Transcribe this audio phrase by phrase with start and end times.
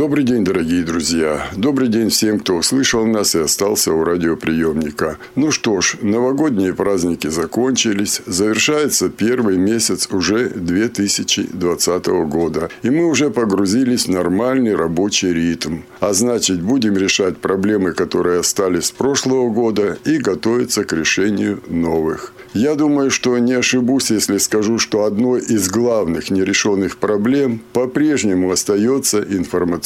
[0.00, 1.46] Добрый день, дорогие друзья.
[1.54, 5.18] Добрый день всем, кто услышал нас и остался у радиоприемника.
[5.34, 8.22] Ну что ж, новогодние праздники закончились.
[8.24, 12.70] Завершается первый месяц уже 2020 года.
[12.82, 15.80] И мы уже погрузились в нормальный рабочий ритм.
[16.00, 22.32] А значит, будем решать проблемы, которые остались с прошлого года и готовиться к решению новых.
[22.54, 29.20] Я думаю, что не ошибусь, если скажу, что одной из главных нерешенных проблем по-прежнему остается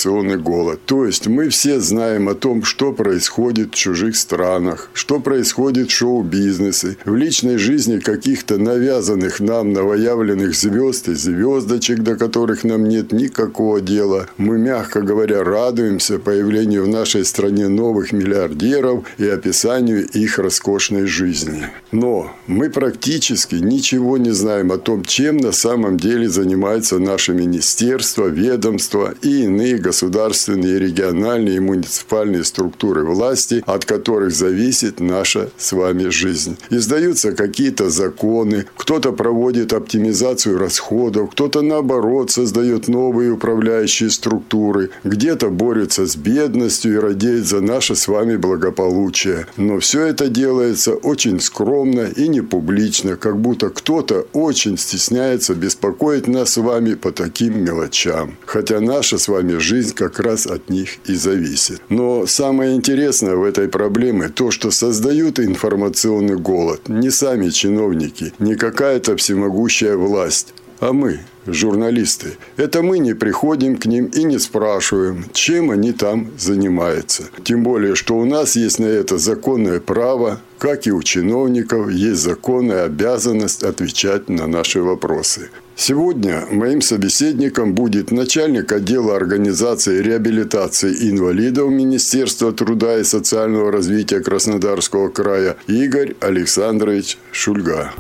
[0.05, 0.81] информационный голод.
[0.87, 5.93] То есть мы все знаем о том, что происходит в чужих странах, что происходит в
[5.93, 13.13] шоу-бизнесе, в личной жизни каких-то навязанных нам новоявленных звезд и звездочек, до которых нам нет
[13.13, 14.27] никакого дела.
[14.37, 21.67] Мы, мягко говоря, радуемся появлению в нашей стране новых миллиардеров и описанию их роскошной жизни.
[21.93, 28.27] Но мы практически ничего не знаем о том, чем на самом деле занимаются наши министерства,
[28.27, 36.09] ведомства и иные государственные, региональные и муниципальные структуры власти, от которых зависит наша с вами
[36.09, 36.57] жизнь.
[36.71, 46.07] Издаются какие-то законы, кто-то проводит оптимизацию расходов, кто-то наоборот создает новые управляющие структуры, где-то борется
[46.07, 49.47] с бедностью и радеет за наше с вами благополучие.
[49.57, 56.27] Но все это делается очень скромно и не публично, как будто кто-то очень стесняется беспокоить
[56.27, 58.37] нас с вами по таким мелочам.
[58.47, 61.81] Хотя наша с вами жизнь как раз от них и зависит.
[61.89, 68.55] Но самое интересное в этой проблеме то, что создают информационный голод не сами чиновники, не
[68.55, 72.37] какая-то всемогущая власть, а мы, журналисты.
[72.59, 77.23] Это мы не приходим к ним и не спрашиваем, чем они там занимаются.
[77.43, 82.21] Тем более, что у нас есть на это законное право, как и у чиновников, есть
[82.21, 85.49] законная обязанность отвечать на наши вопросы.
[85.75, 95.09] Сегодня моим собеседником будет начальник отдела организации реабилитации инвалидов Министерства труда и социального развития Краснодарского
[95.09, 97.95] края Игорь Александрович Шульга.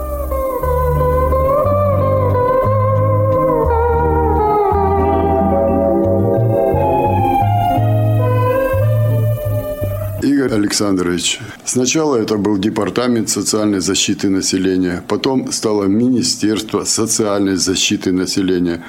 [10.64, 18.82] Александрович, сначала это был Департамент социальной защиты населения, потом стало Министерство социальной защиты населения.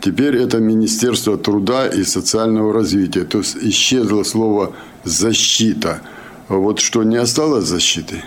[0.00, 3.24] Теперь это Министерство труда и социального развития.
[3.24, 4.72] То есть исчезло слово
[5.04, 6.00] «защита».
[6.48, 8.22] Вот что не осталось защиты?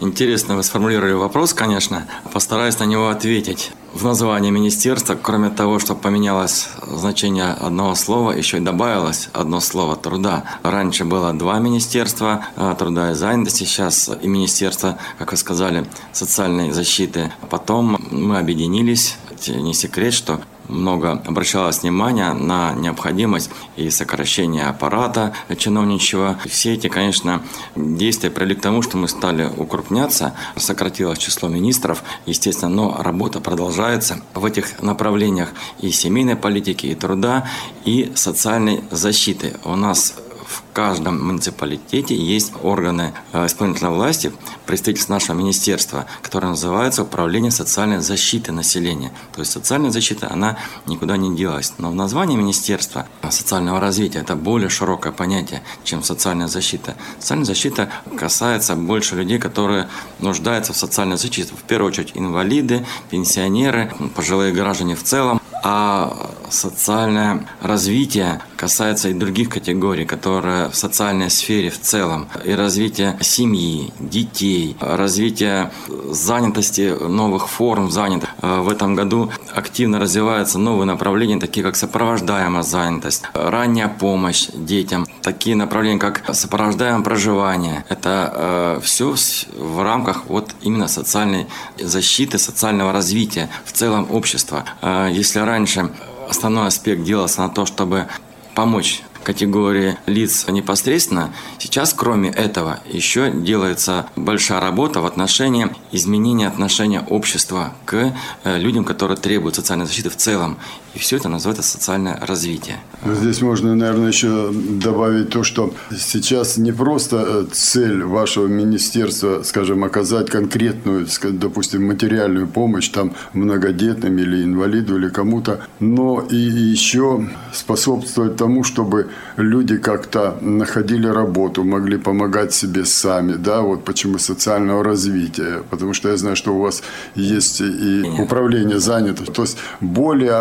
[0.00, 2.06] Интересно вы сформулировали вопрос, конечно.
[2.32, 3.72] Постараюсь на него ответить.
[3.94, 9.96] В названии министерства, кроме того, что поменялось значение одного слова, еще и добавилось одно слово
[9.96, 10.44] «труда».
[10.62, 16.70] Раньше было два министерства э, труда и занятости, сейчас и министерство, как вы сказали, социальной
[16.70, 17.32] защиты.
[17.48, 19.16] Потом мы объединились.
[19.46, 26.38] Не секрет, что много обращалось внимания на необходимость и сокращения аппарата чиновничьего.
[26.46, 27.42] Все эти, конечно,
[27.76, 34.20] действия привели к тому, что мы стали укрупняться, сократилось число министров, естественно, но работа продолжается
[34.34, 35.48] в этих направлениях
[35.80, 37.48] и семейной политики, и труда,
[37.84, 39.56] и социальной защиты.
[39.64, 40.14] У нас
[40.58, 44.32] в каждом муниципалитете есть органы э, исполнительной власти,
[44.66, 49.12] представительство нашего министерства, которое называется Управление социальной защиты населения.
[49.32, 51.74] То есть социальная защита, она никуда не делась.
[51.78, 56.96] Но в названии Министерства социального развития это более широкое понятие, чем социальная защита.
[57.18, 59.88] Социальная защита касается больше людей, которые
[60.18, 61.52] нуждаются в социальной защите.
[61.54, 65.40] В первую очередь инвалиды, пенсионеры, пожилые граждане в целом.
[65.62, 72.28] А социальное развитие касается и других категорий, которые в социальной сфере в целом.
[72.44, 75.70] И развитие семьи, детей, развитие
[76.10, 78.32] занятости, новых форм занятости.
[78.42, 85.56] В этом году активно развиваются новые направления, такие как сопровождаемая занятость, ранняя помощь детям, такие
[85.56, 87.84] направления, как сопровождаемое проживание.
[87.88, 89.08] Это э, все
[89.56, 91.46] в рамках вот именно социальной
[91.78, 94.64] защиты, социального развития в целом общества.
[94.82, 95.90] Э, если раньше
[96.28, 98.06] основной аспект делался на то, чтобы
[98.54, 101.34] помочь категории лиц непосредственно.
[101.58, 108.14] Сейчас, кроме этого, еще делается большая работа в отношении изменения отношения общества к
[108.44, 110.56] э, людям, которые требуют социальной защиты в целом.
[110.98, 112.80] И все это называется социальное развитие.
[113.04, 119.44] Ну, здесь можно, наверное, еще добавить то, что сейчас не просто э, цель вашего министерства,
[119.44, 127.28] скажем, оказать конкретную, допустим, материальную помощь там многодетным или инвалиду или кому-то, но и еще
[127.52, 129.06] способствовать тому, чтобы
[129.36, 136.08] люди как-то находили работу, могли помогать себе сами, да, вот почему социального развития, потому что
[136.08, 136.82] я знаю, что у вас
[137.14, 138.80] есть и управление.
[138.80, 140.32] занято, то есть более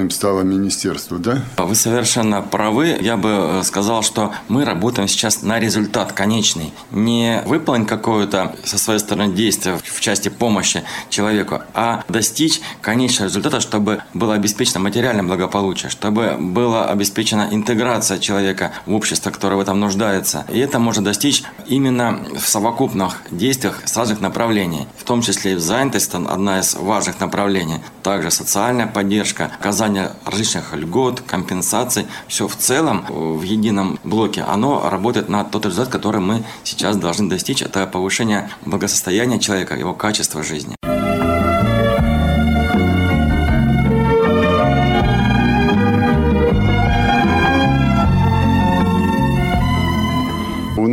[0.00, 1.42] охватным стало министерство, да?
[1.58, 2.98] Вы совершенно правы.
[3.00, 6.72] Я бы э, сказал, что мы работаем сейчас на результат конечный.
[6.90, 13.60] Не выполнить какое-то со своей стороны действие в части помощи человеку, а достичь конечного результата,
[13.60, 19.80] чтобы было обеспечено материальное благополучие, чтобы была обеспечена интеграция человека в общество, которое в этом
[19.80, 20.44] нуждается.
[20.48, 25.54] И это можно достичь именно в совокупных действиях с разных направлений, в том числе и
[25.56, 27.80] в занятость, одна из важных направлений.
[28.02, 29.79] Также социальная поддержка, оказание
[30.24, 32.06] различных льгот, компенсаций.
[32.28, 37.28] Все в целом в едином блоке, оно работает на тот результат, который мы сейчас должны
[37.28, 37.62] достичь.
[37.62, 40.79] Это повышение благосостояния человека, его качества жизни.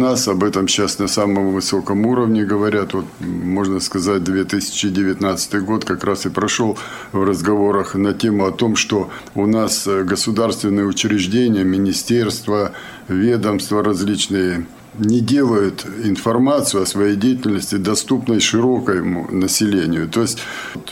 [0.10, 2.94] Нас об этом сейчас на самом высоком уровне говорят.
[2.94, 6.78] Вот, можно сказать, 2019 год как раз и прошел
[7.12, 12.72] в разговорах на тему о том, что у нас государственные учреждения, министерства,
[13.10, 14.66] ведомства различные
[15.00, 20.08] не делают информацию о своей деятельности доступной широкому населению.
[20.08, 20.40] То есть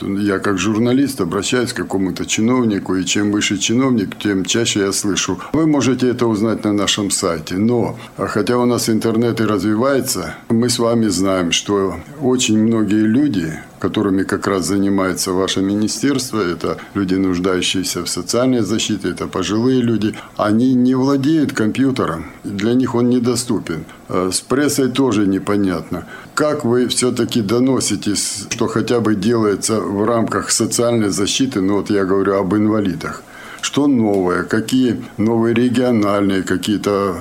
[0.02, 5.38] я как журналист обращаюсь к какому-то чиновнику, и чем выше чиновник, тем чаще я слышу.
[5.52, 7.56] Вы можете это узнать на нашем сайте.
[7.56, 13.58] Но, хотя у нас интернет и развивается, мы с вами знаем, что очень многие люди
[13.78, 20.14] которыми как раз занимается ваше министерство, это люди, нуждающиеся в социальной защите, это пожилые люди,
[20.36, 23.84] они не владеют компьютером, для них он недоступен.
[24.08, 26.06] А с прессой тоже непонятно.
[26.34, 32.04] Как вы все-таки доносите, что хотя бы делается в рамках социальной защиты, ну вот я
[32.04, 33.22] говорю об инвалидах,
[33.60, 37.16] что новое, какие новые региональные какие-то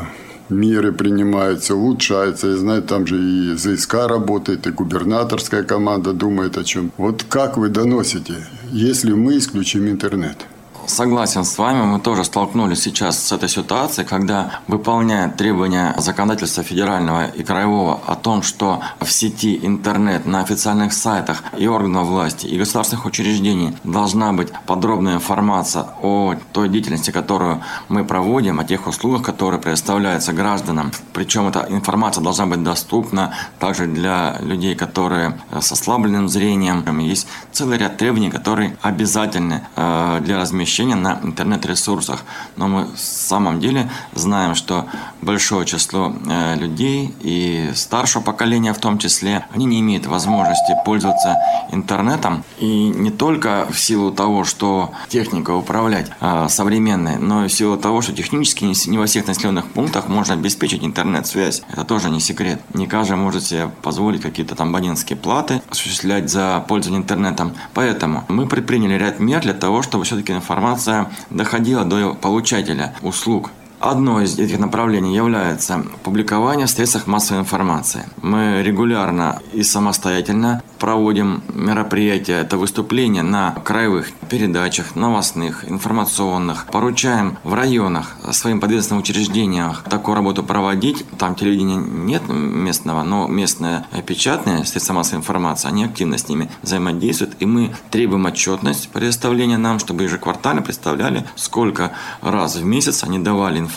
[0.50, 2.48] меры принимаются, улучшаются.
[2.48, 6.92] Я знаю, там же и ЗСК работает, и губернаторская команда думает о чем.
[6.98, 8.34] Вот как вы доносите,
[8.72, 10.38] если мы исключим интернет?
[10.88, 17.26] Согласен с вами, мы тоже столкнулись сейчас с этой ситуацией, когда выполняя требования законодательства федерального
[17.26, 22.58] и краевого о том, что в сети интернет на официальных сайтах и органов власти, и
[22.58, 29.24] государственных учреждений должна быть подробная информация о той деятельности, которую мы проводим, о тех услугах,
[29.24, 30.92] которые предоставляются гражданам.
[31.14, 37.00] Причем эта информация должна быть доступна также для людей, которые с ослабленным зрением.
[37.00, 42.24] Есть целый ряд требований, которые обязательны э, для размещения размещения на интернет-ресурсах.
[42.58, 44.86] Но мы в самом деле знаем, что
[45.22, 51.38] большое число э, людей и старшего поколения в том числе, они не имеют возможности пользоваться
[51.72, 52.44] интернетом.
[52.60, 57.78] И не только в силу того, что техника управлять э, современной, но и в силу
[57.78, 61.64] того, что технически не во всех населенных пунктах можно обеспечить интернет-связь.
[61.72, 62.60] Это тоже не секрет.
[62.74, 67.54] Не каждый может себе позволить какие-то там абонентские платы осуществлять за пользование интернетом.
[67.74, 73.52] Поэтому мы предприняли ряд мер для того, чтобы все-таки информация информация доходила до получателя услуг.
[73.86, 78.10] Одно из этих направлений является публикование в средствах массовой информации.
[78.20, 86.66] Мы регулярно и самостоятельно проводим мероприятия, это выступления на краевых передачах, новостных, информационных.
[86.66, 91.06] Поручаем в районах своим подведомственным учреждениям такую работу проводить.
[91.20, 97.36] Там телевидения нет местного, но местное печатное средства массовой информации, они активно с ними взаимодействуют.
[97.40, 101.92] И мы требуем отчетность предоставления нам, чтобы ежеквартально представляли, сколько
[102.24, 103.75] раз в месяц они давали информацию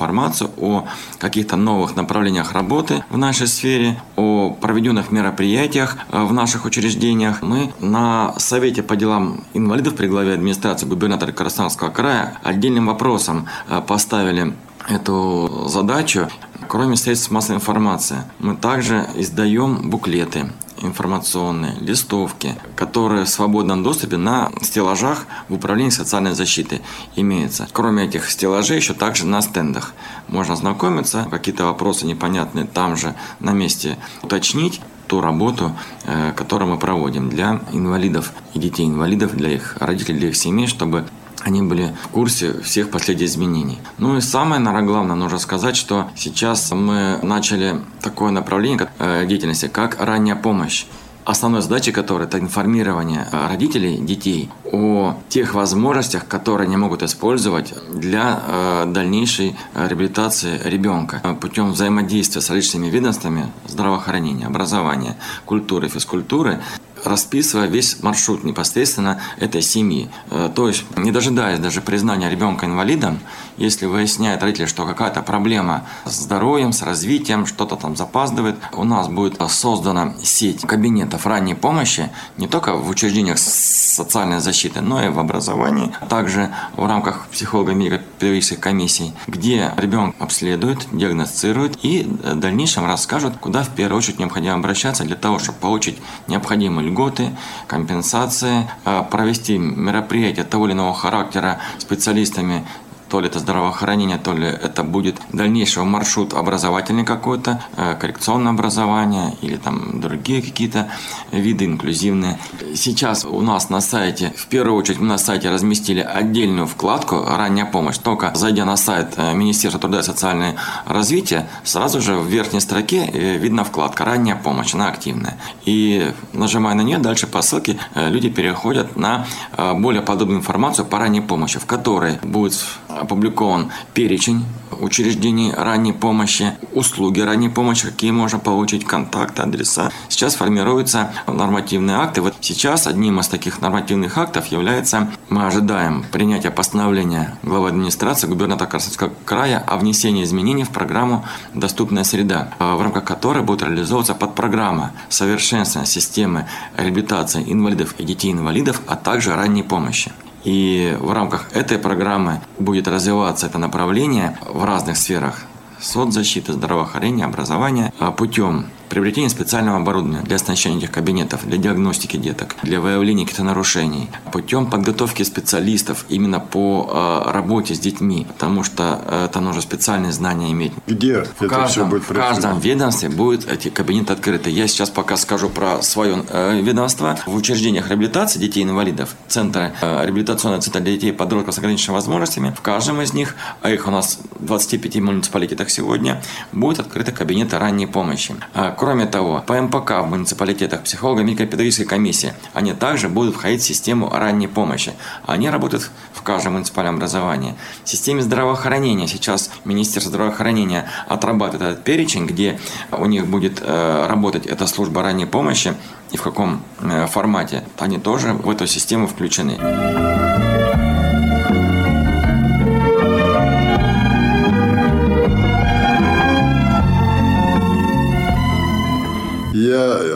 [0.57, 0.87] о
[1.19, 7.43] каких-то новых направлениях работы в нашей сфере, о проведенных мероприятиях в наших учреждениях.
[7.43, 13.81] Мы на Совете по делам инвалидов при главе администрации губернатора Краснодарского края отдельным вопросом э,
[13.87, 14.55] поставили
[14.89, 16.29] эту задачу.
[16.69, 20.51] Кроме средств массовой информации, мы также издаем буклеты
[20.83, 26.81] информационные, листовки, которые в свободном доступе на стеллажах в управлении социальной защиты
[27.17, 27.69] имеются.
[27.73, 29.95] Кроме этих стеллажей, еще также на стендах
[30.29, 35.73] можно ознакомиться, какие-то вопросы непонятные там же на месте уточнить ту работу,
[36.05, 40.67] э, которую мы проводим для инвалидов и детей инвалидов, для их родителей, для их семей,
[40.67, 41.07] чтобы
[41.45, 43.79] они были в курсе всех последних изменений.
[43.99, 49.69] Ну и самое, наверное, главное, нужно сказать, что сейчас мы начали такое направление э, деятельности,
[49.69, 50.87] как ранняя помощь.
[51.25, 58.41] основной задачей которой это информирование родителей детей о тех возможностях, которые они могут использовать для
[58.47, 66.63] э, дальнейшей реабилитации ребенка путем взаимодействия с различными ведомствами здравоохранения, образования, культуры, физкультуры
[67.05, 70.11] расписывая весь маршрут непосредственно этой семьи.
[70.31, 73.19] Э, то есть, не дожидаясь даже признания ребенка инвалидом,
[73.57, 79.09] если выясняет родители, что какая-то проблема с здоровьем, с развитием, что-то там запаздывает, у нас
[79.09, 85.19] будет создана сеть кабинетов ранней помощи не только в учреждениях социальной защиты, но и в
[85.19, 93.37] образовании, а также в рамках психолого-медико-педагогических комиссий, где ребенок обследует, диагностирует и в дальнейшем расскажут,
[93.39, 97.31] куда в первую очередь необходимо обращаться для того, чтобы получить необходимые льготы,
[97.67, 102.67] компенсации, а, провести мероприятия того или иного характера специалистами
[103.09, 109.37] то ли это здравоохранение, то ли это будет дальнейший маршрут образовательный какой-то, э, коррекционное образование
[109.41, 110.91] или там другие какие-то
[111.33, 112.39] виды инклюзивные.
[112.75, 117.67] Сейчас у нас на сайте, в первую очередь мы на сайте разместили отдельную вкладку «Ранняя
[117.67, 117.99] помощь».
[117.99, 120.55] Только зайдя на сайт э, Министерства труда и социального
[120.87, 125.39] развития, сразу же в верхней строке э, видна вкладка «Ранняя помощь», она активная.
[125.65, 131.21] И нажимая на нее, дальше по ссылке люди переходят на более подробную информацию по ранней
[131.21, 132.55] помощи, в которой будет
[132.99, 134.45] опубликован перечень
[134.81, 139.91] учреждений ранней помощи, услуги ранней помощи, какие можно получить, контакты, адреса.
[140.09, 142.23] Сейчас формируются нормативные акты.
[142.23, 148.69] Вот сейчас одним из таких нормативных актов является, мы ожидаем принятия постановления главы администрации губернатора
[148.69, 151.25] Красноярского края о внесении изменений в программу
[151.55, 158.97] «Доступная среда», в рамках которой будет реализовываться подпрограмма совершенствования системы реабилитации инвалидов и детей-инвалидов, а
[158.97, 160.13] также ранней помощи.
[160.49, 165.43] И в рамках этой программы будет развиваться это направление в разных сферах.
[165.79, 172.57] Соцзащиты, здравоохранения, образования а путем приобретение специального оборудования для оснащения этих кабинетов, для диагностики деток,
[172.63, 179.01] для выявления каких-то нарушений, путем подготовки специалистов именно по э, работе с детьми, потому что
[179.25, 180.73] это нужно специальные знания иметь.
[180.87, 184.51] Где в это каждом, все будет В каждом ведомстве будут эти кабинеты открыты.
[184.51, 187.19] Я сейчас пока скажу про свое э, ведомство.
[187.27, 192.55] В учреждениях реабилитации детей-инвалидов, центры, э, реабилитационные центры для детей и подростков с ограниченными возможностями,
[192.57, 197.59] в каждом из них, а их у нас в 25 муниципалитетах сегодня, будут открыты кабинеты
[197.59, 198.35] ранней помощи.
[198.79, 204.47] Кроме того, по МПК в муниципалитетах психолого-медико-педагогической комиссии они также будут входить в систему ранней
[204.47, 204.93] помощи.
[205.27, 207.57] Они работают в каждом муниципальном образовании.
[207.83, 212.61] В системе здравоохранения сейчас Министерство здравоохранения отрабатывает этот перечень, где
[212.93, 215.75] у них будет э, работать эта служба ранней помощи
[216.13, 217.65] и в каком э, формате.
[217.79, 220.68] Они тоже в эту систему включены.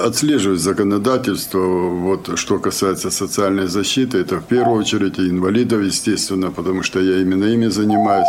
[0.03, 6.83] Я отслеживаю законодательство, вот что касается социальной защиты, это в первую очередь инвалидов, естественно, потому
[6.83, 8.27] что я именно ими занимаюсь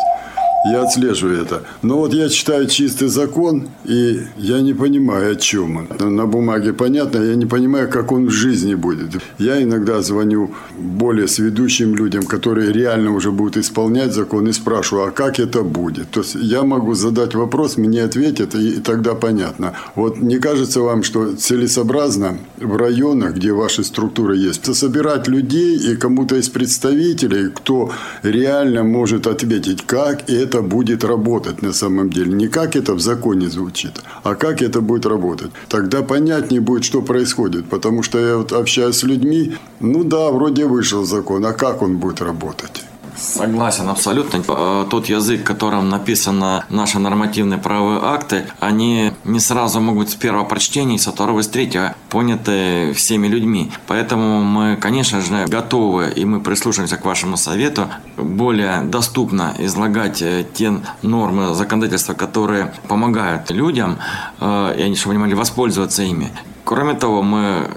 [0.65, 1.63] я отслеживаю это.
[1.81, 6.15] Но вот я читаю чистый закон, и я не понимаю, о чем он.
[6.15, 9.21] На бумаге понятно, я не понимаю, как он в жизни будет.
[9.39, 15.11] Я иногда звоню более сведущим людям, которые реально уже будут исполнять закон, и спрашиваю, а
[15.11, 16.11] как это будет?
[16.11, 19.73] То есть я могу задать вопрос, мне ответят, и тогда понятно.
[19.95, 25.95] Вот не кажется вам, что целесообразно в районах, где ваши структуры есть, собирать людей и
[25.95, 27.91] кому-то из представителей, кто
[28.23, 32.33] реально может ответить, как это это будет работать на самом деле.
[32.33, 33.91] Не как это в законе звучит,
[34.23, 35.51] а как это будет работать.
[35.67, 37.65] Тогда понятнее будет, что происходит.
[37.69, 41.97] Потому что я вот общаюсь с людьми, ну да, вроде вышел закон, а как он
[41.97, 42.82] будет работать?
[43.23, 44.43] Согласен абсолютно.
[44.45, 50.43] Э, тот язык, которым написаны наши нормативные правовые акты, они не сразу могут с первого
[50.43, 53.71] прочтения, со второго с третьего поняты всеми людьми.
[53.87, 57.87] Поэтому мы, конечно же, готовы, и мы прислушаемся к вашему совету,
[58.17, 63.99] более доступно излагать э, те нормы законодательства, которые помогают людям,
[64.41, 66.29] э, и они, чтобы они могли воспользоваться ими.
[66.65, 67.69] Кроме того, мы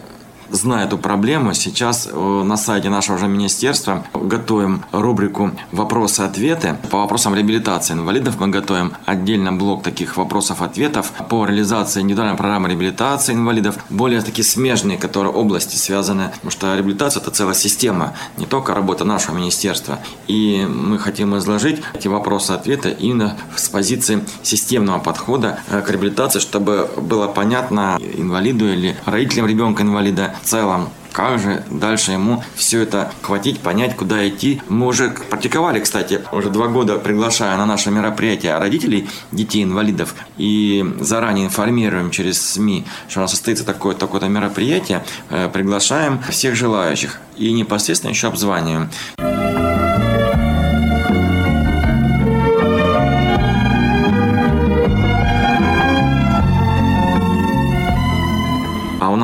[0.51, 6.77] зная эту проблему, сейчас э, на сайте нашего же министерства готовим рубрику «Вопросы-ответы».
[6.91, 13.33] По вопросам реабилитации инвалидов мы готовим отдельно блок таких вопросов-ответов по реализации индивидуальной программы реабилитации
[13.33, 18.75] инвалидов, более такие смежные, которые области связаны, потому что реабилитация– это целая система, не только
[18.75, 19.99] работа нашего министерства.
[20.27, 26.89] И мы хотим изложить эти вопросы-ответы именно с позиции системного подхода э, к реабилитации, чтобы
[26.97, 33.61] было понятно инвалиду или родителям ребенка-инвалида, в целом, как же дальше ему все это хватить,
[33.61, 34.61] понять, куда идти.
[34.69, 41.47] Мы уже практиковали, кстати, уже два года приглашая на наше мероприятие родителей детей-инвалидов и заранее
[41.47, 47.51] информируем через СМИ, что у нас состоится такое, такое-то мероприятие, э, приглашаем всех желающих и
[47.53, 48.91] непосредственно еще обзваниваем.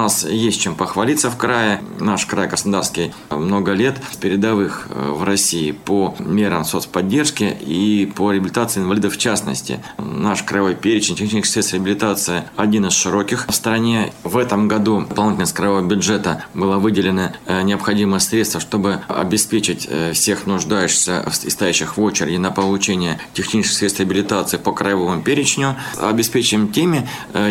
[0.02, 1.80] Нас есть чем похвалиться в крае.
[2.00, 8.80] Наш край Краснодарский много лет передовых э, в России по мерам соцподдержки и по реабилитации
[8.80, 9.82] инвалидов в частности.
[9.98, 14.12] Наш краевой перечень технических средств реабилитации один из широких в стране.
[14.24, 20.12] В этом году дополнительно с краевого бюджета было выделено э, необходимые средства, чтобы обеспечить э,
[20.12, 25.76] всех нуждающихся и стоящих в очереди на получение технических средств реабилитации по краевому перечню.
[26.00, 27.08] Обеспечим теми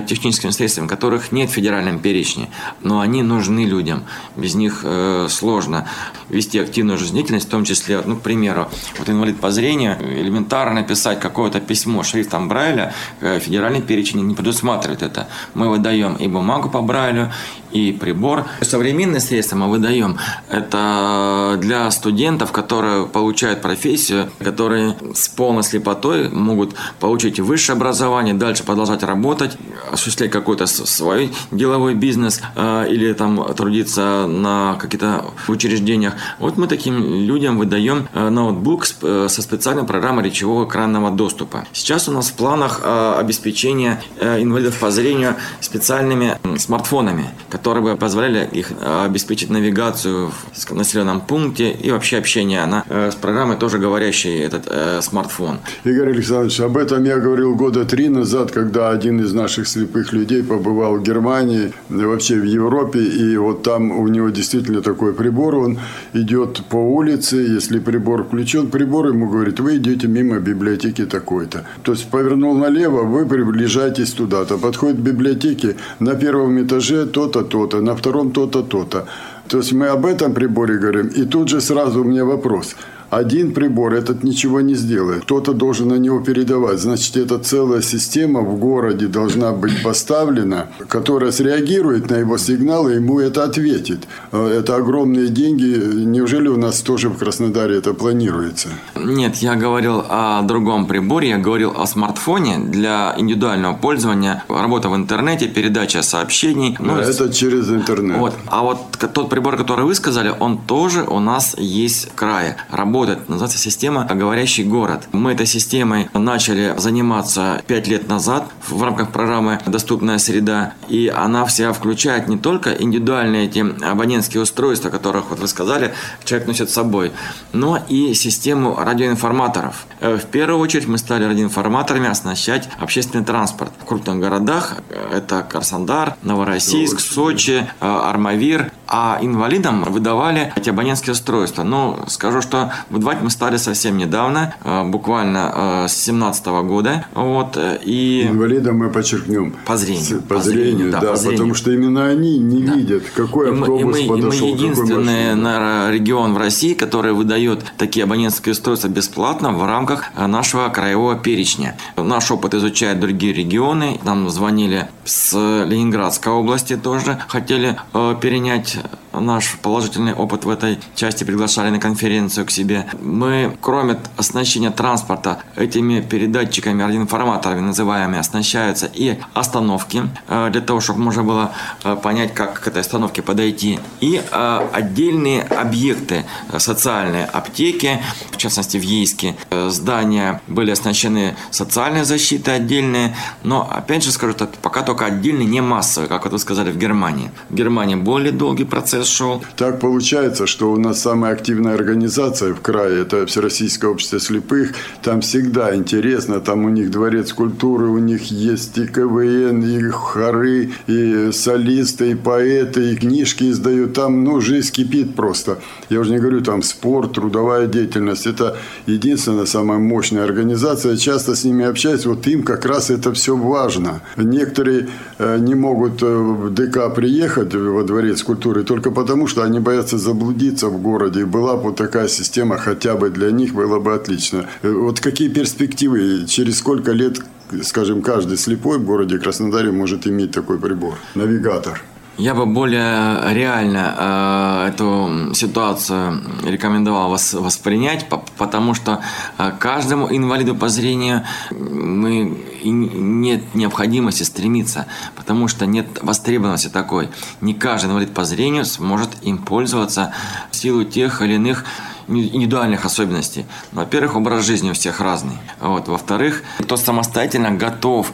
[0.08, 2.50] техническими средствами, которых нет в федеральном перечне жизни,
[2.82, 4.04] но они нужны людям.
[4.36, 5.88] Без них э, сложно
[6.30, 8.70] вести активную жизнедеятельность, в том числе, ну, к примеру,
[9.00, 15.02] вот инвалид по зрению, элементарно написать какое-то письмо шрифтом Брайля, э, федеральный перечень не предусматривает
[15.04, 15.28] это.
[15.54, 17.32] Мы выдаем и бумагу по Брайлю,
[17.72, 18.46] и прибор.
[18.62, 20.18] Современные средства мы выдаем.
[20.50, 28.64] Это для студентов, которые получают профессию, которые с полной слепотой могут получить высшее образование, дальше
[28.64, 29.58] продолжать работать,
[29.92, 36.14] осуществлять какой-то свой деловой бизнес э, или там трудиться на каких-то учреждениях.
[36.40, 41.66] Вот мы таким людям выдаем э, ноутбук э, со специальной программой речевого экранного доступа.
[41.74, 48.72] Сейчас у нас в планах обеспечение инвалидов по зрению специальными смартфонами, которые бы позволяли их
[48.72, 54.40] э, обеспечить навигацию в населенном пункте и вообще общение на, э, с программой, тоже говорящей
[54.40, 55.60] этот э, смартфон.
[55.84, 60.44] Игорь Александрович, об этом я говорил года три назад, когда один из наших слепых людей
[60.44, 61.74] побывал в Германии,
[62.22, 65.80] вообще в Европе, и вот там у него действительно такой прибор, он
[66.14, 71.64] идет по улице, если прибор включен, прибор ему говорит, вы идете мимо библиотеки такой-то.
[71.84, 77.82] То есть повернул налево, вы приближаетесь туда-то, подходит к библиотеке, на первом этаже то-то, то-то,
[77.82, 79.06] на втором то-то, то-то.
[79.48, 81.08] То есть мы об этом приборе говорим.
[81.08, 82.76] И тут же сразу у меня вопрос–
[83.12, 85.24] один прибор этот ничего не сделает.
[85.24, 86.80] Кто-то должен на него передавать.
[86.80, 92.96] Значит, эта целая система в городе должна быть поставлена, которая среагирует на его сигналы, и
[92.96, 94.08] ему это ответит.
[94.32, 96.06] Э, это огромные деньги.
[96.06, 98.70] Неужели у нас тоже в Краснодаре это планируется?
[98.96, 101.30] Нет, я говорил о другом приборе.
[101.30, 104.46] Я говорил о смартфоне для индивидуального пользования.
[104.48, 106.78] Работа в интернете, передача сообщений.
[106.80, 108.20] Ну, это через интернет.
[108.20, 108.34] Вот.
[108.48, 108.78] А вот
[109.14, 112.56] тот прибор, который вы сказали, он тоже у нас есть в крае.
[112.72, 113.30] Работа работает.
[113.30, 115.08] Называется система «Говорящий город».
[115.12, 120.74] Мы этой системой начали заниматься пять лет назад в рамках программы «Доступная среда».
[120.88, 126.48] И она вся включает не только индивидуальные эти абонентские устройства, которых, вот вы сказали, человек
[126.48, 127.12] носит с собой,
[127.54, 129.86] но и систему радиоинформаторов.
[130.00, 133.72] Э, в первую очередь мы стали радиоинформаторами оснащать общественный транспорт.
[133.82, 134.78] В крупных городах
[135.12, 138.72] это Краснодар, Новороссийск, Сочи, э, Армавир.
[138.94, 141.64] А инвалидам выдавали эти абонентские устройства.
[141.64, 147.06] Ну, скажу, что Выдавать мы стали совсем недавно, э, буквально э, с 17 года.
[147.14, 148.28] Вот, э, и...
[148.28, 149.56] Инвалидам мы подчеркнем.
[149.66, 150.22] По зрению.
[150.22, 151.38] По, по зрению, да, да по зрению.
[151.38, 152.74] потому что именно они не да.
[152.74, 154.48] видят, какой и автобус и мы, подошел.
[154.48, 160.12] И мы единственный наверное, регион в России, который выдает такие абонентские устройства бесплатно в рамках
[160.18, 161.78] нашего краевого перечня.
[161.96, 164.02] Наш опыт изучает другие регионы.
[164.04, 169.11] Нам звонили с Ленинградской области тоже, хотели перенять have.
[169.14, 172.86] Наш положительный опыт в этой части, приглашали на конференцию к себе.
[173.02, 181.00] Мы, кроме оснащения транспорта этими передатчиками, радиоинформаторами называемыми, оснащаются и остановки, э, для того, чтобы
[181.00, 181.52] можно было
[181.84, 183.80] э, понять, как к этой остановке подойти.
[184.00, 186.26] И э, отдельные объекты,
[186.58, 189.36] социальные аптеки, в частности в Ейске,
[189.68, 196.08] здания были оснащены социальной защитой отдельные, но, опять же скажу, пока только отдельные, не массовые,
[196.08, 197.32] как вот вы сказали, в Германии.
[197.50, 199.44] В Германии более долгий процесс шел.
[199.56, 204.74] Так получается, что у нас самая активная организация в крае, это Всероссийское общество слепых.
[205.04, 210.72] Там всегда интересно, там у них дворец культуры, у них есть и КВН, и хоры,
[210.88, 213.94] и солисты, и поэты, и книжки издают.
[213.94, 215.60] Там, ну, жизнь кипит просто.
[215.90, 218.28] Я уже не говорю, там спорт, трудовая деятельность.
[218.28, 220.92] Это единственная самая мощная организация.
[220.94, 224.02] Я часто с ними общаюсь, вот им как раз это все важно.
[224.18, 229.60] Некоторые э, не могут э, в ДК приехать во дворец культуры только потому, что они
[229.60, 231.26] боятся заблудиться в городе.
[231.26, 234.46] Была бы вот такая система хотя бы для них, было бы отлично.
[234.62, 236.26] Э, вот какие перспективы?
[236.28, 237.20] Через сколько лет,
[237.64, 240.96] скажем, каждый слепой в городе Краснодаре может иметь такой прибор?
[241.16, 241.82] Навигатор.
[242.18, 249.02] Я бы более реально э, эту ситуацию рекомендовал вас, воспринять, потому что
[249.38, 257.10] э, каждому инвалиду по зрению мы, нет необходимости стремиться, потому что нет востребованности такой.
[257.40, 260.14] Не каждый инвалид по зрению сможет им пользоваться
[260.52, 261.64] в силу тех или иных
[262.08, 263.46] индивидуальных особенностей.
[263.72, 265.38] Во-первых, образ жизни у всех разный.
[265.60, 265.88] Вот.
[265.88, 268.12] Во-вторых, кто самостоятельно готов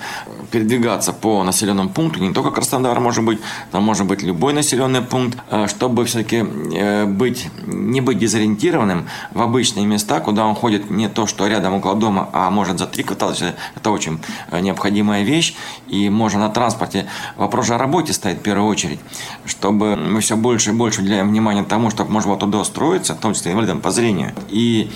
[0.51, 3.39] передвигаться по населенному пункту, не только Краснодар может быть,
[3.71, 9.41] там может быть любой населенный пункт, э, чтобы все-таки э, быть, не быть дезориентированным в
[9.41, 13.03] обычные места, куда он ходит не то, что рядом около дома, а может за три
[13.03, 13.33] квартала.
[13.75, 14.19] Это очень
[14.51, 15.55] э, необходимая вещь.
[15.87, 18.99] И можно на транспорте вопрос же о работе стоит в первую очередь,
[19.45, 23.19] чтобы мы все больше и больше уделяем внимание тому, чтобы можно было туда устроиться, в
[23.19, 24.33] том числе инвалидам по зрению.
[24.49, 24.91] И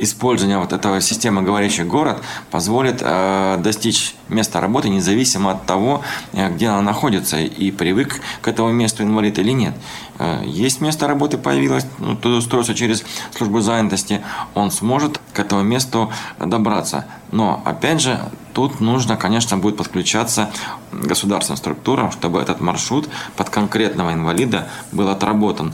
[0.00, 6.50] использование вот этого системы «Говорящий город» позволит э, достичь места работы независимо от того, э,
[6.50, 9.74] где она находится, и привык к этому месту инвалид или нет.
[10.20, 13.02] Э, есть место работы появилось, ну, туда устроиться через
[13.34, 14.20] службу занятости,
[14.54, 17.06] он сможет к этому месту добраться.
[17.32, 18.20] Но, опять же,
[18.52, 20.50] тут нужно, конечно, будет подключаться
[20.92, 25.72] государственным структурам, чтобы этот маршрут под конкретного инвалида был отработан,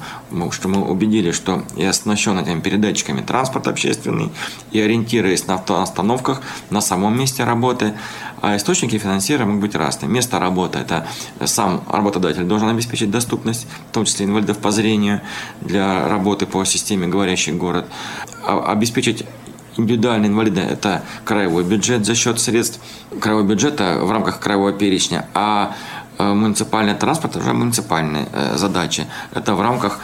[0.52, 4.30] что мы убедились, что и оснащен этими передатчиками транспорт общественный,
[4.70, 7.94] и ориентируясь на автоостановках на самом месте работы,
[8.42, 10.10] а источники финансирования могут быть разные.
[10.10, 11.06] Место работы– это
[11.44, 15.20] сам работодатель должен обеспечить доступность, в том числе инвалидов по зрению,
[15.60, 17.86] для работы по системе «Говорящий город».
[18.44, 19.24] А, обеспечить
[19.76, 22.80] индивидуальные инвалиды– это краевой бюджет за счет средств
[23.20, 25.74] краевого бюджета в рамках краевого перечня, а
[26.18, 29.06] Э, муниципальный транспорт уже муниципальные э, задачи.
[29.34, 29.98] Это в рамках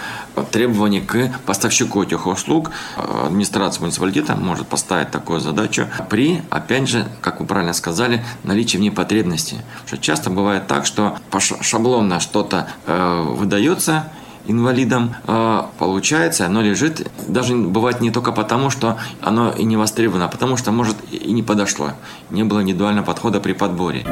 [0.51, 2.71] требований к поставщику этих услуг.
[2.97, 8.77] Э, администрация муниципалитета может поставить такую задачу при, опять же, как вы правильно сказали, наличии
[8.77, 9.57] в ней потребности.
[9.87, 11.17] Что часто бывает так, что
[11.61, 14.11] шаблонно что-то выдается,
[14.47, 15.15] инвалидам
[15.79, 20.57] получается, оно лежит, даже бывает не только потому, что оно и не востребовано, а потому
[20.57, 21.93] что, может, и не подошло.
[22.31, 24.05] Не было индивидуального подхода при подборе.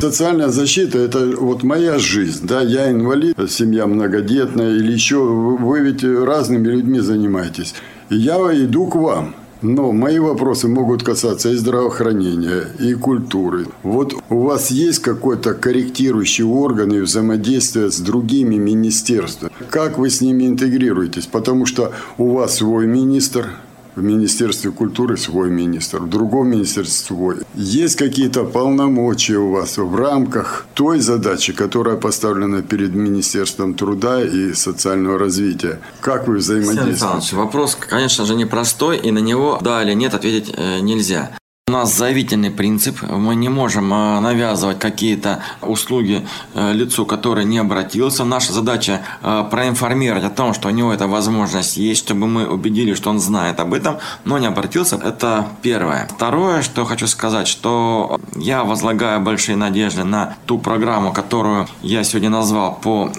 [0.00, 2.46] Социальная защита– это вот моя жизнь.
[2.46, 5.16] Да, я инвалид, семья многодетная или еще.
[5.24, 7.74] Вы ведь разными людьми занимаетесь.
[8.10, 9.34] И я иду к вам.
[9.64, 13.66] Но мои вопросы могут касаться и здравоохранения, и культуры.
[13.82, 19.50] Вот у вас есть какой-то корректирующий орган и взаимодействие с другими министерствами?
[19.70, 21.24] Как вы с ними интегрируетесь?
[21.24, 23.52] Потому что у вас свой министр,
[23.96, 27.36] в Министерстве культуры свой министр, в другом министерстве свой.
[27.54, 34.52] Есть какие-то полномочия у вас в рамках той задачи, которая поставлена перед Министерством труда и
[34.54, 35.80] социального развития.
[36.00, 37.36] Как вы взаимодействуете?
[37.36, 41.30] Вопрос, конечно же, непростой, и на него да или нет ответить э, нельзя.
[41.66, 43.00] У нас заявительный принцип.
[43.00, 46.22] Мы не можем э, навязывать какие-то услуги
[46.52, 48.22] э, лицу, который не обратился.
[48.24, 52.98] Наша задача э, проинформировать о том, что у него эта возможность есть, чтобы мы убедились,
[52.98, 53.96] что он знает об этом,
[54.26, 54.96] но не обратился.
[54.96, 56.06] Это первое.
[56.14, 62.28] Второе, что хочу сказать, что я возлагаю большие надежды на ту программу, которую я сегодня
[62.28, 63.10] назвал по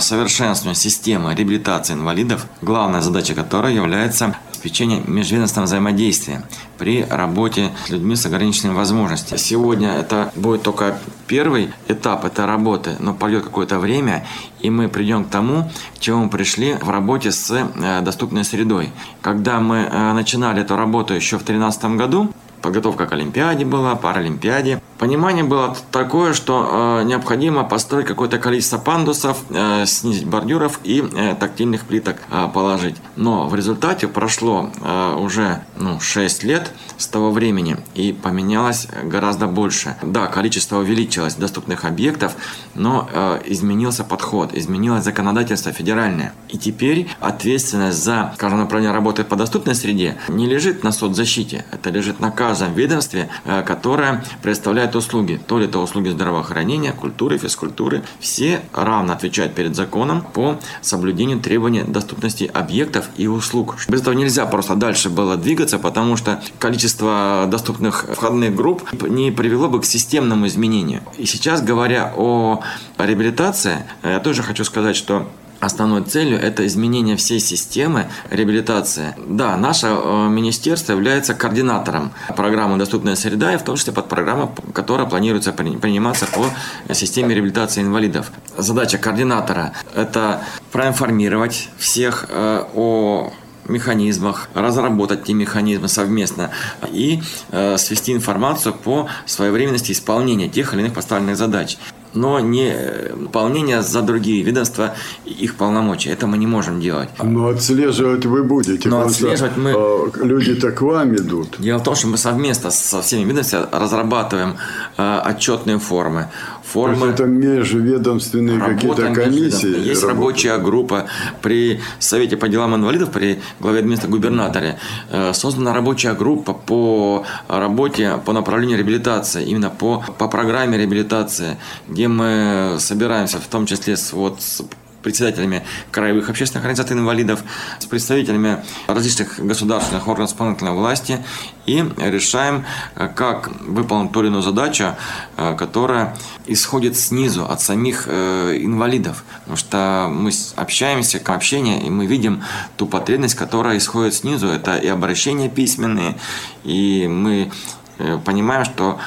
[0.00, 6.42] совершенствованию системы реабилитации инвалидов, главная задача которой является обеспечение межведомственного взаимодействия
[6.78, 9.38] при работе с людьми с ограниченными возможностями.
[9.38, 14.26] Сегодня это будет только первый этап этой работы, но пройдет какое-то время,
[14.60, 18.90] и мы придем к тому, к чему мы пришли в работе с э, доступной средой.
[19.20, 22.30] Когда мы э, начинали эту работу еще в 2013 году,
[22.62, 24.80] подготовка к Олимпиаде была, Паралимпиаде.
[25.04, 31.34] Понимание было такое, что э, необходимо построить какое-то количество пандусов, э, снизить бордюров и э,
[31.38, 32.96] тактильных плиток э, положить.
[33.14, 39.46] Но в результате прошло э, уже ну, 6 лет с того времени и поменялось гораздо
[39.46, 39.94] больше.
[40.00, 42.32] Да, количество увеличилось доступных объектов,
[42.74, 46.32] но э, изменился подход, изменилось законодательство федеральное.
[46.48, 51.90] И теперь ответственность за, скажем, направление работы по доступной среде не лежит на соцзащите, это
[51.90, 55.40] лежит на каждом ведомстве, э, которое представляет услуги.
[55.46, 58.02] То ли это услуги здравоохранения, культуры, физкультуры.
[58.20, 63.76] Все равно отвечают перед законом по соблюдению требований доступности объектов и услуг.
[63.88, 69.68] Без этого нельзя просто дальше было двигаться, потому что количество доступных входных групп не привело
[69.68, 71.02] бы к системному изменению.
[71.18, 72.62] И сейчас, говоря о
[72.98, 75.26] реабилитации, я тоже хочу сказать, что
[75.64, 79.14] основной целью это изменение всей системы реабилитации.
[79.28, 84.54] Да, наше э, министерство является координатором программы «Доступная среда» и в том числе под программу,
[84.72, 88.30] которая планируется приниматься по системе реабилитации инвалидов.
[88.56, 93.32] Задача координатора– это проинформировать всех э, о
[93.68, 96.50] механизмах, разработать те механизмы совместно
[96.90, 101.78] и э, свести информацию по своевременности исполнения тех или иных поставленных задач
[102.14, 102.74] но не
[103.12, 106.10] выполнение за другие ведомства их полномочий.
[106.10, 107.08] Это мы не можем делать.
[107.22, 108.88] Но отслеживать вы будете.
[108.88, 109.72] Но отслеживать мы...
[109.76, 111.56] Э, люди-то к вам идут.
[111.58, 114.56] Дело в том, что мы совместно со всеми ведомствами разрабатываем
[114.96, 116.28] э, отчетные формы.
[116.74, 117.06] Формы...
[117.06, 119.68] Это межведомственные какие-то комиссии?
[119.68, 120.04] Есть работают.
[120.04, 121.06] рабочая группа
[121.42, 124.78] при Совете по делам инвалидов, при главе администрации губернаторе.
[125.10, 131.56] Э, создана рабочая группа по работе по направлению реабилитации, именно по, по программе реабилитации,
[131.88, 134.62] где где мы собираемся, в том числе с, вот, с
[135.04, 135.62] председателями
[135.92, 137.44] краевых общественных организаций инвалидов,
[137.78, 141.24] с представителями различных государственных органов исполнительной власти
[141.66, 142.64] и решаем,
[142.94, 144.96] как выполнить ту или иную задачу,
[145.36, 149.24] э, которая исходит снизу, от самих э, инвалидов.
[149.40, 152.42] Потому что мы общаемся, общение, и мы видим
[152.76, 154.48] ту потребность, которая исходит снизу.
[154.48, 156.16] Это и обращения письменные,
[156.64, 157.50] и мы
[157.96, 158.98] Э, понимаем, что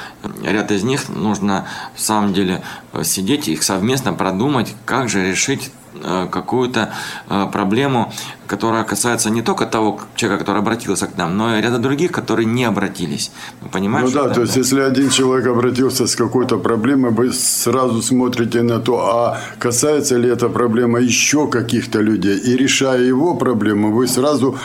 [0.42, 5.28] ряд из них нужно в самом деле э, сидеть и их совместно продумать, как же
[5.28, 5.87] решить э,
[6.30, 6.92] какую-то
[7.52, 8.12] проблему,
[8.46, 12.46] которая касается не только того человека, который обратился к нам, но и ряда других, которые
[12.46, 13.30] не обратились.
[13.62, 18.02] Мы понимаем, ну да, то есть если один человек обратился с какой-то проблемой, вы сразу
[18.02, 23.92] смотрите на то, а касается ли эта проблема еще каких-то людей, и решая его проблему,
[23.92, 24.56] вы сразу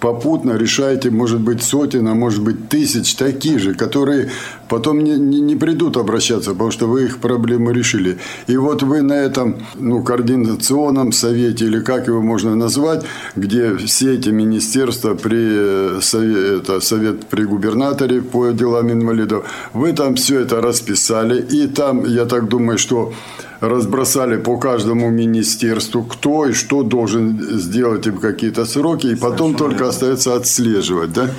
[0.00, 4.30] попутно решаете, может быть, сотен, а может быть, тысяч таких же, которые
[4.68, 8.18] потом не, не, не придут обращаться, потому что вы их проблемы решили.
[8.46, 13.04] И вот вы на этом ну, координационном совете, или как его можно назвать,
[13.36, 20.14] где все эти министерства при совет, это, совет при губернаторе по делам инвалидов, вы там
[20.14, 23.12] все это расписали, и там, я так думаю, что
[23.60, 29.88] разбросали по каждому министерству, кто и что должен сделать им какие-то сроки, и потом только
[29.88, 31.30] остается отслеживать, да?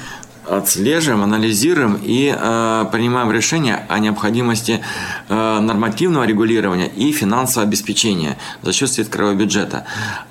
[0.48, 4.82] отслеживаем, анализируем и э, принимаем решение о необходимости
[5.30, 9.86] э, нормативного регулирования и финансового обеспечения за счет средств краевого бюджета.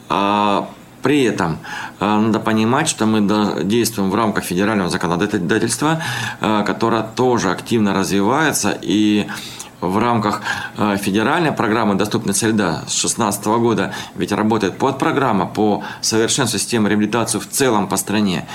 [0.09, 0.68] А
[1.03, 1.59] при этом
[1.98, 3.20] э, надо понимать, что мы
[3.64, 6.03] действуем в рамках федерального законодательства,
[6.40, 9.26] э, которое тоже активно развивается и
[9.81, 10.43] в рамках
[10.77, 17.38] э, федеральной программы «Доступная среда» с 2016 года ведь работает подпрограмма по совершенству системы реабилитации
[17.38, 18.47] в целом по стране.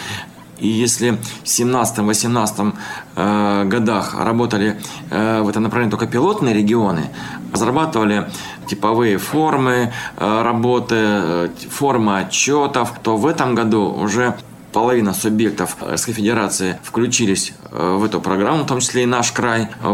[0.59, 2.73] И если в 17-18
[3.15, 7.09] э, годах работали э, в этом направлении только пилотные регионы,
[7.51, 8.29] разрабатывали
[8.67, 14.35] типовые формы э, работы, э, формы отчетов, то в этом году уже
[14.75, 19.69] половина субъектов Российской Федерации включились э, в эту программу, в том числе и наш край.
[19.81, 19.93] Э,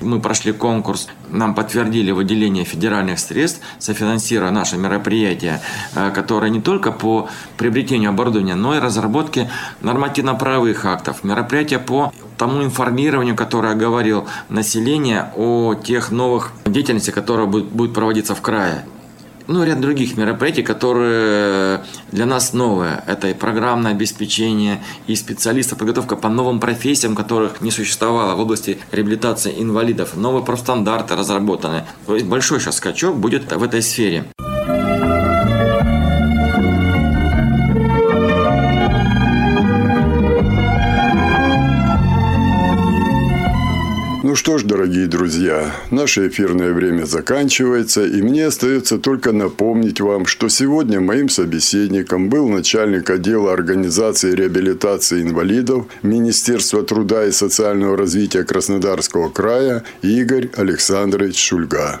[0.00, 5.60] мы прошли конкурс, нам подтвердили выделение федеральных средств, софинансируя наши мероприятия,
[5.94, 9.50] э, которые не только по приобретению оборудования, но и разработке
[9.82, 17.92] нормативно-правовых актов, мероприятия по тому информированию, которое говорил население о тех новых деятельности, которые будут
[17.92, 18.86] проводиться в крае
[19.52, 23.04] ну, ряд других мероприятий, которые для нас новые.
[23.06, 28.78] Это и программное обеспечение, и специалистов, подготовка по новым профессиям, которых не существовало в области
[28.90, 30.16] реабилитации инвалидов.
[30.16, 31.84] Новые профстандарты разработаны.
[32.06, 34.24] То есть большой сейчас скачок будет в этой сфере.
[44.32, 50.24] Ну что ж, дорогие друзья, наше эфирное время заканчивается, и мне остается только напомнить вам,
[50.24, 58.44] что сегодня моим собеседником был начальник отдела организации реабилитации инвалидов Министерства труда и социального развития
[58.44, 62.00] Краснодарского края Игорь Александрович Шульга.